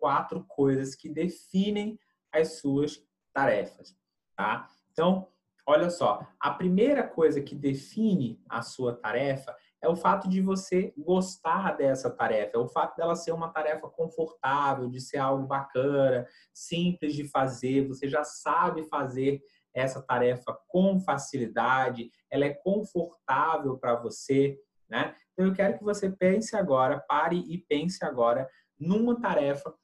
quatro 0.00 0.44
coisas 0.44 0.94
que 0.94 1.08
definem 1.08 1.98
as 2.32 2.58
suas 2.58 3.00
tarefas, 3.32 3.96
tá? 4.36 4.68
Então, 4.92 5.28
olha 5.66 5.90
só, 5.90 6.26
a 6.40 6.50
primeira 6.50 7.06
coisa 7.06 7.40
que 7.40 7.54
define 7.54 8.40
a 8.48 8.62
sua 8.62 8.94
tarefa 8.94 9.54
é 9.82 9.88
o 9.88 9.96
fato 9.96 10.28
de 10.28 10.40
você 10.40 10.94
gostar 10.96 11.76
dessa 11.76 12.10
tarefa, 12.10 12.56
é 12.56 12.58
o 12.58 12.68
fato 12.68 12.96
dela 12.96 13.14
ser 13.14 13.32
uma 13.32 13.50
tarefa 13.50 13.88
confortável, 13.88 14.88
de 14.88 15.00
ser 15.00 15.18
algo 15.18 15.46
bacana, 15.46 16.26
simples 16.52 17.14
de 17.14 17.28
fazer, 17.28 17.86
você 17.86 18.08
já 18.08 18.24
sabe 18.24 18.84
fazer 18.84 19.42
essa 19.74 20.00
tarefa 20.00 20.56
com 20.68 21.00
facilidade, 21.00 22.10
ela 22.30 22.46
é 22.46 22.54
confortável 22.54 23.76
para 23.76 23.96
você, 23.96 24.58
né? 24.88 25.14
Então 25.32 25.46
eu 25.46 25.52
quero 25.52 25.76
que 25.76 25.84
você 25.84 26.10
pense 26.10 26.56
agora, 26.56 27.00
pare 27.00 27.44
e 27.48 27.58
pense 27.58 28.04
agora 28.04 28.48
numa 28.78 29.20
tarefa 29.20 29.74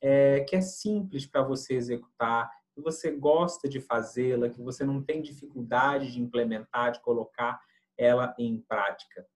é, 0.00 0.40
que 0.40 0.56
é 0.56 0.60
simples 0.60 1.26
para 1.26 1.42
você 1.42 1.74
executar, 1.74 2.50
que 2.74 2.80
você 2.80 3.10
gosta 3.10 3.68
de 3.68 3.80
fazê-la, 3.80 4.48
que 4.48 4.62
você 4.62 4.84
não 4.84 5.02
tem 5.02 5.20
dificuldade 5.20 6.12
de 6.12 6.20
implementar, 6.20 6.92
de 6.92 7.00
colocar 7.00 7.60
ela 7.96 8.34
em 8.38 8.60
prática. 8.60 9.26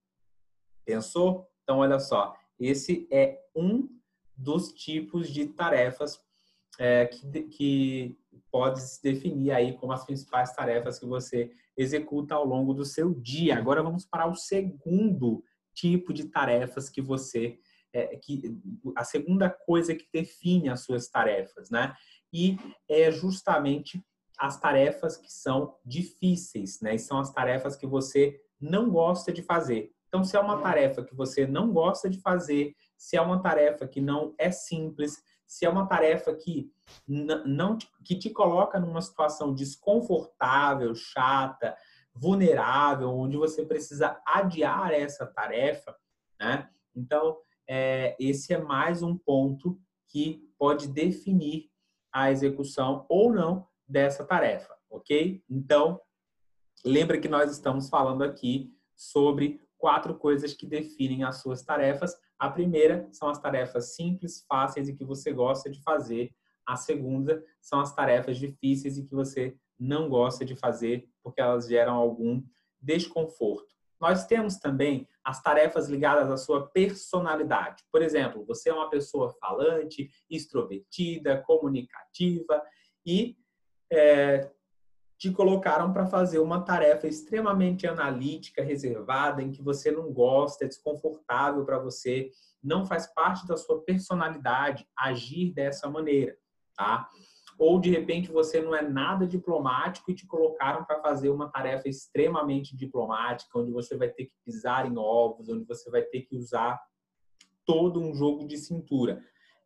Pensou? 0.84 1.48
Então, 1.62 1.78
olha 1.78 1.98
só, 1.98 2.36
esse 2.58 3.08
é 3.10 3.40
um 3.54 3.88
dos 4.36 4.72
tipos 4.72 5.28
de 5.28 5.46
tarefas 5.46 6.18
é, 6.78 7.06
que, 7.06 7.42
que 7.44 8.18
pode 8.50 8.80
se 8.80 9.02
definir 9.02 9.50
aí 9.52 9.76
como 9.76 9.92
as 9.92 10.04
principais 10.04 10.54
tarefas 10.54 10.98
que 10.98 11.06
você 11.06 11.50
executa 11.76 12.34
ao 12.34 12.44
longo 12.44 12.74
do 12.74 12.84
seu 12.84 13.14
dia. 13.14 13.56
Agora 13.56 13.82
vamos 13.82 14.04
para 14.04 14.26
o 14.26 14.34
segundo 14.34 15.44
tipo 15.74 16.12
de 16.12 16.26
tarefas 16.26 16.88
que 16.88 17.00
você 17.00 17.58
é, 17.92 18.16
que 18.16 18.58
a 18.96 19.04
segunda 19.04 19.50
coisa 19.50 19.94
que 19.94 20.06
define 20.12 20.68
as 20.68 20.80
suas 20.80 21.08
tarefas, 21.08 21.70
né? 21.70 21.94
E 22.32 22.56
é 22.88 23.10
justamente 23.10 24.02
as 24.38 24.58
tarefas 24.58 25.16
que 25.16 25.32
são 25.32 25.76
difíceis, 25.84 26.80
né? 26.80 26.94
E 26.94 26.98
são 26.98 27.18
as 27.18 27.32
tarefas 27.32 27.76
que 27.76 27.86
você 27.86 28.40
não 28.60 28.90
gosta 28.90 29.32
de 29.32 29.42
fazer. 29.42 29.92
Então, 30.08 30.24
se 30.24 30.36
é 30.36 30.40
uma 30.40 30.60
tarefa 30.60 31.02
que 31.02 31.14
você 31.14 31.46
não 31.46 31.72
gosta 31.72 32.08
de 32.08 32.20
fazer, 32.20 32.74
se 32.98 33.16
é 33.16 33.20
uma 33.20 33.40
tarefa 33.40 33.86
que 33.86 34.00
não 34.00 34.34
é 34.38 34.50
simples, 34.50 35.22
se 35.46 35.64
é 35.64 35.68
uma 35.68 35.86
tarefa 35.86 36.34
que 36.34 36.70
não 37.06 37.76
que 38.04 38.14
te 38.14 38.30
coloca 38.30 38.80
numa 38.80 39.02
situação 39.02 39.54
desconfortável, 39.54 40.94
chata, 40.94 41.76
vulnerável, 42.14 43.10
onde 43.10 43.36
você 43.36 43.64
precisa 43.64 44.20
adiar 44.26 44.92
essa 44.92 45.26
tarefa, 45.26 45.96
né? 46.40 46.68
Então, 46.94 47.38
é, 47.68 48.16
esse 48.18 48.52
é 48.52 48.58
mais 48.58 49.02
um 49.02 49.16
ponto 49.16 49.80
que 50.08 50.48
pode 50.58 50.88
definir 50.88 51.70
a 52.12 52.30
execução 52.30 53.06
ou 53.08 53.32
não 53.32 53.66
dessa 53.88 54.24
tarefa, 54.24 54.74
ok? 54.90 55.42
Então, 55.48 56.00
lembra 56.84 57.18
que 57.18 57.28
nós 57.28 57.50
estamos 57.50 57.88
falando 57.88 58.22
aqui 58.22 58.72
sobre 58.94 59.60
quatro 59.78 60.14
coisas 60.14 60.54
que 60.54 60.66
definem 60.66 61.24
as 61.24 61.40
suas 61.40 61.62
tarefas. 61.62 62.14
A 62.38 62.48
primeira 62.48 63.08
são 63.10 63.28
as 63.28 63.40
tarefas 63.40 63.94
simples, 63.96 64.44
fáceis 64.48 64.88
e 64.88 64.94
que 64.94 65.04
você 65.04 65.32
gosta 65.32 65.70
de 65.70 65.82
fazer. 65.82 66.32
A 66.66 66.76
segunda 66.76 67.42
são 67.60 67.80
as 67.80 67.94
tarefas 67.94 68.38
difíceis 68.38 68.96
e 68.96 69.04
que 69.04 69.14
você 69.14 69.56
não 69.78 70.08
gosta 70.08 70.44
de 70.44 70.54
fazer 70.54 71.08
porque 71.22 71.40
elas 71.40 71.66
geram 71.66 71.94
algum 71.94 72.42
desconforto. 72.80 73.71
Nós 74.02 74.26
temos 74.26 74.56
também 74.56 75.08
as 75.22 75.40
tarefas 75.40 75.88
ligadas 75.88 76.28
à 76.28 76.36
sua 76.36 76.66
personalidade. 76.66 77.84
Por 77.92 78.02
exemplo, 78.02 78.44
você 78.44 78.68
é 78.68 78.74
uma 78.74 78.90
pessoa 78.90 79.30
falante, 79.40 80.10
extrovertida, 80.28 81.40
comunicativa 81.42 82.60
e 83.06 83.36
é, 83.92 84.50
te 85.16 85.30
colocaram 85.30 85.92
para 85.92 86.04
fazer 86.04 86.40
uma 86.40 86.62
tarefa 86.62 87.06
extremamente 87.06 87.86
analítica, 87.86 88.60
reservada, 88.60 89.40
em 89.40 89.52
que 89.52 89.62
você 89.62 89.92
não 89.92 90.12
gosta, 90.12 90.64
é 90.64 90.68
desconfortável 90.68 91.64
para 91.64 91.78
você, 91.78 92.28
não 92.60 92.84
faz 92.84 93.06
parte 93.06 93.46
da 93.46 93.56
sua 93.56 93.84
personalidade 93.84 94.84
agir 94.98 95.52
dessa 95.52 95.88
maneira, 95.88 96.36
tá? 96.74 97.08
Ou 97.62 97.78
de 97.78 97.90
repente 97.90 98.28
você 98.28 98.60
não 98.60 98.74
é 98.74 98.82
nada 98.82 99.24
diplomático 99.24 100.10
e 100.10 100.14
te 100.16 100.26
colocaram 100.26 100.84
para 100.84 101.00
fazer 101.00 101.30
uma 101.30 101.48
tarefa 101.48 101.88
extremamente 101.88 102.76
diplomática, 102.76 103.56
onde 103.56 103.70
você 103.70 103.96
vai 103.96 104.08
ter 104.08 104.24
que 104.24 104.32
pisar 104.44 104.84
em 104.84 104.98
ovos, 104.98 105.48
onde 105.48 105.64
você 105.64 105.88
vai 105.88 106.02
ter 106.02 106.22
que 106.22 106.34
usar 106.34 106.82
todo 107.64 108.00
um 108.00 108.12
jogo 108.16 108.48
de 108.48 108.56
cintura, 108.58 109.22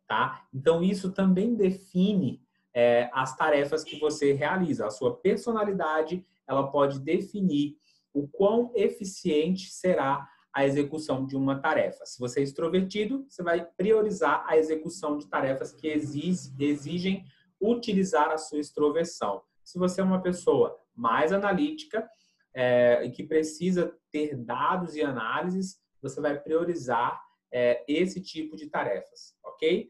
tá? 0.07 0.45
Então 0.53 0.83
isso 0.83 1.11
também 1.11 1.55
define 1.55 2.39
é, 2.71 3.09
as 3.11 3.35
tarefas 3.35 3.83
que 3.83 3.99
você 3.99 4.31
realiza. 4.31 4.85
A 4.85 4.91
sua 4.91 5.17
personalidade 5.17 6.23
ela 6.47 6.67
pode 6.67 6.99
definir 6.99 7.77
o 8.13 8.27
quão 8.27 8.71
eficiente 8.75 9.71
será 9.71 10.29
a 10.53 10.63
execução 10.63 11.25
de 11.25 11.35
uma 11.35 11.59
tarefa. 11.59 12.05
Se 12.05 12.19
você 12.19 12.41
é 12.41 12.43
extrovertido, 12.43 13.25
você 13.27 13.41
vai 13.41 13.65
priorizar 13.75 14.45
a 14.47 14.55
execução 14.55 15.17
de 15.17 15.25
tarefas 15.25 15.73
que 15.73 15.87
exigem 15.87 17.25
utilizar 17.61 18.29
a 18.29 18.37
sua 18.37 18.59
extroversão. 18.59 19.41
Se 19.63 19.77
você 19.77 20.01
é 20.01 20.03
uma 20.03 20.21
pessoa 20.21 20.77
mais 20.95 21.31
analítica 21.31 22.07
é, 22.53 23.03
e 23.03 23.11
que 23.11 23.23
precisa 23.23 23.93
ter 24.11 24.35
dados 24.35 24.95
e 24.95 25.01
análises, 25.01 25.79
você 26.01 26.21
vai 26.21 26.39
priorizar 26.39 27.21
é, 27.51 27.83
esse 27.87 28.21
tipo 28.21 28.55
de 28.55 28.69
tarefas, 28.69 29.35
ok? 29.43 29.89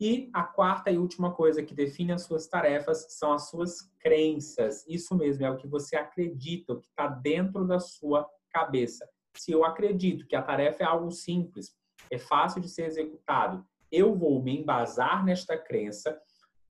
E 0.00 0.30
a 0.32 0.42
quarta 0.42 0.90
e 0.90 0.96
última 0.96 1.34
coisa 1.34 1.62
que 1.62 1.74
define 1.74 2.12
as 2.12 2.22
suas 2.22 2.46
tarefas 2.46 3.06
são 3.10 3.32
as 3.32 3.50
suas 3.50 3.82
crenças. 3.98 4.84
Isso 4.88 5.14
mesmo, 5.14 5.44
é 5.44 5.50
o 5.50 5.58
que 5.58 5.68
você 5.68 5.94
acredita, 5.94 6.72
o 6.72 6.80
que 6.80 6.88
está 6.88 7.06
dentro 7.06 7.66
da 7.66 7.78
sua 7.78 8.26
cabeça. 8.50 9.06
Se 9.36 9.52
eu 9.52 9.62
acredito 9.62 10.26
que 10.26 10.34
a 10.34 10.42
tarefa 10.42 10.82
é 10.82 10.86
algo 10.86 11.10
simples, 11.10 11.74
é 12.10 12.18
fácil 12.18 12.62
de 12.62 12.68
ser 12.68 12.86
executado, 12.86 13.64
eu 13.92 14.14
vou 14.16 14.42
me 14.42 14.58
embasar 14.58 15.24
nesta 15.24 15.56
crença 15.58 16.18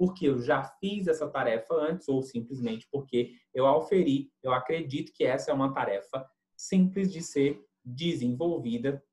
porque 0.01 0.31
eu 0.31 0.41
já 0.41 0.65
fiz 0.65 1.07
essa 1.07 1.29
tarefa 1.29 1.75
antes 1.75 2.09
ou 2.09 2.23
simplesmente 2.23 2.89
porque 2.91 3.35
eu 3.53 3.67
auferi, 3.67 4.33
eu 4.43 4.51
acredito 4.51 5.13
que 5.13 5.23
essa 5.23 5.51
é 5.51 5.55
uma 5.55 5.75
tarefa 5.75 6.27
simples 6.57 7.13
de 7.13 7.21
ser 7.21 7.63
desenvolvida 7.85 9.05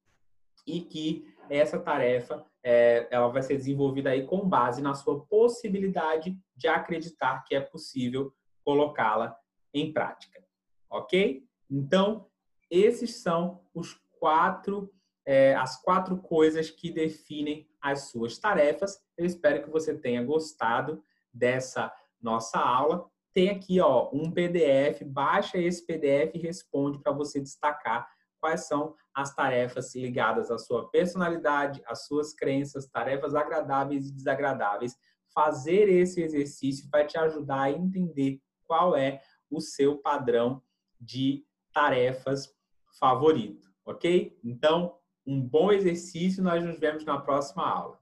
e 0.65 0.79
que 0.79 1.27
essa 1.49 1.77
tarefa 1.77 2.41
é, 2.63 3.05
ela 3.11 3.27
vai 3.27 3.43
ser 3.43 3.57
desenvolvida 3.57 4.11
aí 4.11 4.25
com 4.25 4.47
base 4.47 4.81
na 4.81 4.93
sua 4.93 5.25
possibilidade 5.25 6.39
de 6.55 6.69
acreditar 6.69 7.43
que 7.43 7.53
é 7.53 7.59
possível 7.59 8.33
colocá-la 8.63 9.37
em 9.73 9.91
prática, 9.91 10.41
ok? 10.89 11.45
Então 11.69 12.29
esses 12.71 13.17
são 13.17 13.61
os 13.73 13.93
quatro 14.21 14.89
é, 15.27 15.53
as 15.55 15.81
quatro 15.81 16.17
coisas 16.17 16.69
que 16.69 16.89
definem 16.89 17.69
as 17.81 18.09
suas 18.09 18.37
tarefas. 18.37 18.97
Eu 19.17 19.25
espero 19.25 19.61
que 19.61 19.69
você 19.69 19.93
tenha 19.93 20.23
gostado 20.23 21.03
dessa 21.33 21.93
nossa 22.21 22.57
aula. 22.57 23.05
Tem 23.33 23.49
aqui 23.49 23.81
ó, 23.81 24.09
um 24.13 24.31
PDF, 24.31 25.03
baixa 25.05 25.57
esse 25.57 25.85
PDF 25.85 26.33
e 26.33 26.39
responde 26.39 26.99
para 26.99 27.11
você 27.11 27.41
destacar 27.41 28.07
quais 28.39 28.67
são 28.67 28.95
as 29.13 29.35
tarefas 29.35 29.93
ligadas 29.95 30.49
à 30.49 30.57
sua 30.57 30.89
personalidade, 30.89 31.83
às 31.85 32.05
suas 32.05 32.33
crenças, 32.33 32.87
tarefas 32.87 33.35
agradáveis 33.35 34.07
e 34.07 34.13
desagradáveis. 34.13 34.95
Fazer 35.33 35.89
esse 35.89 36.21
exercício 36.21 36.87
vai 36.89 37.05
te 37.05 37.17
ajudar 37.17 37.63
a 37.63 37.71
entender 37.71 38.39
qual 38.65 38.95
é 38.95 39.21
o 39.51 39.59
seu 39.59 39.97
padrão 39.97 40.63
de 41.01 41.45
tarefas 41.73 42.49
favorito, 42.97 43.67
ok? 43.85 44.39
Então, 44.41 44.97
um 45.27 45.41
bom 45.41 45.71
exercício, 45.71 46.41
nós 46.41 46.63
nos 46.63 46.79
vemos 46.79 47.03
na 47.03 47.19
próxima 47.19 47.67
aula. 47.67 47.99